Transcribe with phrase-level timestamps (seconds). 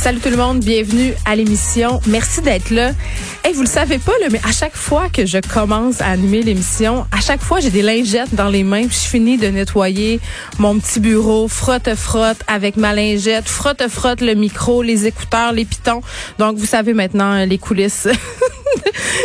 [0.00, 2.00] Salut tout le monde, bienvenue à l'émission.
[2.06, 2.92] Merci d'être là.
[3.46, 6.42] Et vous le savez pas, là, mais à chaque fois que je commence à animer
[6.42, 10.20] l'émission, à chaque fois j'ai des lingettes dans les mains, puis je finis de nettoyer
[10.58, 15.64] mon petit bureau, frotte frotte avec ma lingette, frotte frotte le micro, les écouteurs, les
[15.64, 16.00] pitons.
[16.38, 18.06] Donc vous savez maintenant euh, les coulisses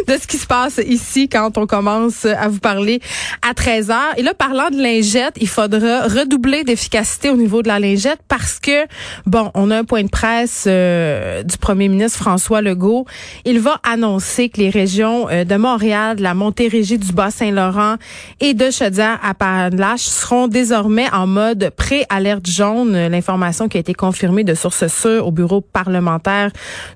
[0.08, 3.00] de ce qui se passe ici quand on commence à vous parler
[3.48, 7.68] à 13 h Et là, parlant de lingette, il faudra redoubler d'efficacité au niveau de
[7.68, 8.86] la lingette parce que,
[9.26, 13.06] bon, on a un point de presse euh, du premier ministre François Legault.
[13.46, 17.96] Il va annoncer que les régions euh, de Montréal, de la Montérégie, du Bas-Saint-Laurent
[18.40, 23.08] et de Chaudière à Appalaches seront désormais en mode pré-alerte jaune.
[23.08, 26.52] L'information qui a été confirmée de sources sûres au bureau parlementaire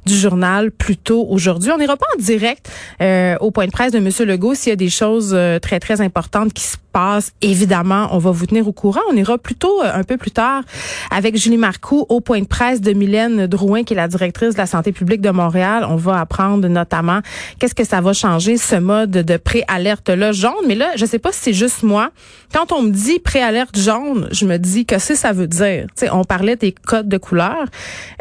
[0.06, 1.72] du journal plus tôt aujourd'hui.
[1.72, 2.70] On n'ira pas en direct
[3.40, 4.10] au point de presse de M.
[4.28, 6.78] Legault s'il y a des choses euh, très, très importantes qui se
[7.42, 9.02] Évidemment, on va vous tenir au courant.
[9.12, 10.64] On ira plutôt euh, un peu plus tard
[11.12, 14.58] avec Julie Marcoux au point de presse de Mylène Drouin, qui est la directrice de
[14.58, 15.86] la santé publique de Montréal.
[15.88, 17.20] On va apprendre notamment
[17.60, 20.54] qu'est-ce que ça va changer, ce mode de pré-alerte-là jaune.
[20.68, 22.10] Mais là, je sais pas si c'est juste moi.
[22.54, 25.88] Quand on me dit pré-alerte jaune, je me dis que ça veut dire?
[25.96, 27.66] sais, on parlait des codes de couleur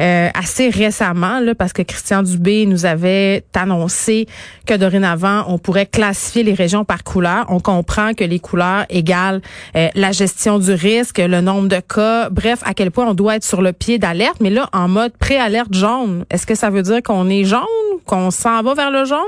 [0.01, 4.27] euh, assez récemment, là, parce que Christian Dubé nous avait annoncé
[4.65, 7.45] que dorénavant, on pourrait classifier les régions par couleur.
[7.49, 9.39] On comprend que les couleurs égalent
[9.75, 13.35] euh, la gestion du risque, le nombre de cas, bref, à quel point on doit
[13.35, 14.37] être sur le pied d'alerte.
[14.39, 17.61] Mais là, en mode pré-alerte jaune, est-ce que ça veut dire qu'on est jaune,
[18.05, 19.19] qu'on s'en va vers le jaune?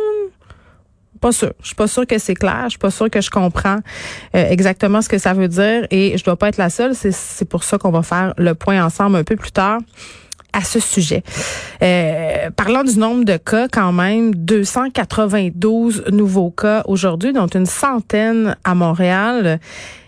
[1.20, 1.52] Pas sûr.
[1.62, 2.64] Je suis pas sûre que c'est clair.
[2.66, 3.80] Je suis pas sûre que je comprends
[4.36, 6.94] euh, exactement ce que ça veut dire et je dois pas être la seule.
[6.96, 9.80] C'est pour ça qu'on va faire le point ensemble un peu plus tard
[10.54, 11.24] à ce sujet.
[11.82, 18.56] Euh, parlant du nombre de cas, quand même, 292 nouveaux cas aujourd'hui, dont une centaine
[18.64, 19.60] à Montréal.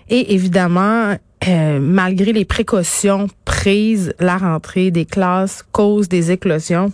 [0.09, 1.15] Et évidemment,
[1.47, 6.91] euh, malgré les précautions prises, la rentrée des classes cause des éclosions.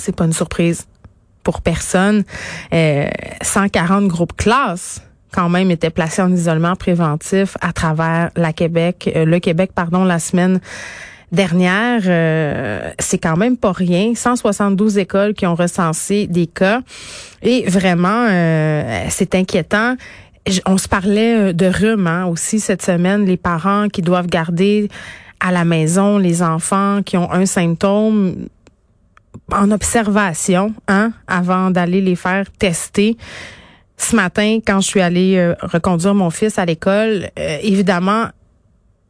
[0.00, 0.86] C'est pas une surprise
[1.44, 2.24] pour personne.
[2.72, 3.06] Euh,
[3.42, 9.24] 140 groupes classes quand même étaient placés en isolement préventif à travers la Québec, euh,
[9.24, 10.60] le Québec, pardon, la semaine
[11.32, 14.14] dernière, euh, c'est quand même pas rien.
[14.14, 16.82] 172 écoles qui ont recensé des cas.
[17.42, 19.96] Et vraiment, euh, c'est inquiétant.
[20.66, 24.88] On se parlait euh, de rhume hein, aussi cette semaine, les parents qui doivent garder
[25.40, 28.46] à la maison les enfants qui ont un symptôme
[29.52, 33.16] en observation hein, avant d'aller les faire tester.
[33.96, 38.26] Ce matin, quand je suis allée reconduire mon fils à l'école, évidemment,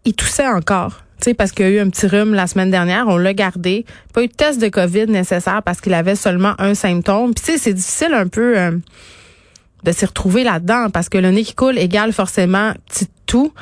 [0.05, 1.04] il toussait encore
[1.37, 3.87] parce qu'il y a eu un petit rhume la semaine dernière, on l'a gardé.
[4.13, 7.35] Pas eu de test de COVID nécessaire parce qu'il avait seulement un symptôme.
[7.35, 8.73] Puis tu sais, c'est difficile un peu euh,
[9.85, 13.53] de s'y retrouver là-dedans parce que le nez qui coule égale forcément petit tout.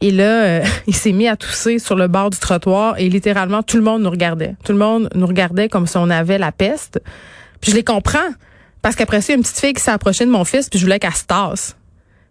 [0.00, 3.62] Et là, euh, il s'est mis à tousser sur le bord du trottoir et littéralement
[3.62, 4.54] tout le monde nous regardait.
[4.64, 7.00] Tout le monde nous regardait comme si on avait la peste.
[7.60, 8.18] Puis je les comprends
[8.82, 10.68] parce qu'après ça, il y a une petite fille qui s'est approchée de mon fils
[10.68, 11.76] puis je voulais qu'elle se tasse.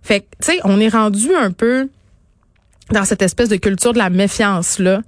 [0.03, 1.89] Fait que, tu sais, on est rendu un peu
[2.93, 5.01] dans cette espèce de culture de la méfiance là.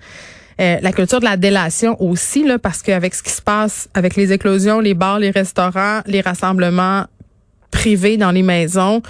[0.62, 4.16] Euh, la culture de la délation aussi là parce qu'avec ce qui se passe avec
[4.16, 7.06] les éclosions, les bars, les restaurants, les rassemblements
[7.72, 9.02] privés dans les maisons,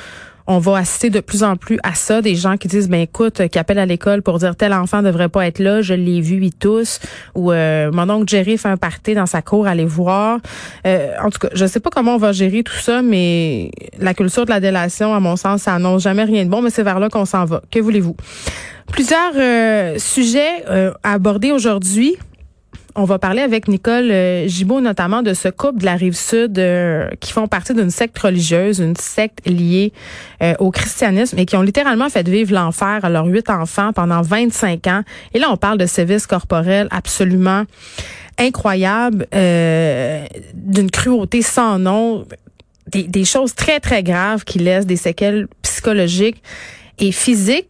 [0.48, 3.48] on va assister de plus en plus à ça, des gens qui disent ben écoute,
[3.48, 6.40] qui appellent à l'école pour dire tel enfant devrait pas être là, je l'ai vu,
[6.42, 7.00] ils tous,
[7.34, 10.40] ou euh, mon oncle Jerry fait un party dans sa cour, allez voir.
[10.86, 14.14] Euh, en tout cas, je sais pas comment on va gérer tout ça, mais la
[14.14, 16.84] culture de la délation, à mon sens, ça annonce jamais rien de bon, mais c'est
[16.84, 17.62] vers là qu'on s'en va.
[17.72, 18.16] Que voulez-vous?
[18.92, 22.18] Plusieurs euh, sujets euh, à aborder aujourd'hui.
[22.98, 26.58] On va parler avec Nicole euh, Gibault notamment de ce couple de la rive sud
[26.58, 29.92] euh, qui font partie d'une secte religieuse, une secte liée
[30.42, 34.22] euh, au christianisme et qui ont littéralement fait vivre l'enfer à leurs huit enfants pendant
[34.22, 35.02] 25 ans.
[35.34, 37.64] Et là, on parle de sévices corporels absolument
[38.38, 42.26] incroyables, d'une cruauté sans nom,
[42.88, 46.42] des, des choses très, très graves qui laissent des séquelles psychologiques
[47.00, 47.64] et physiques.